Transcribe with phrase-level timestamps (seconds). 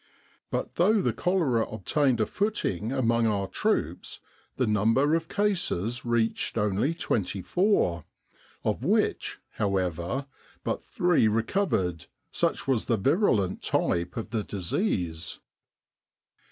[0.49, 4.19] But though the cholera obtained a foot ing among our troops
[4.55, 8.05] the number of cases reached only twenty four,
[8.63, 10.25] of which, however,
[10.63, 15.37] but three re covered, such was the virulent type of the disease.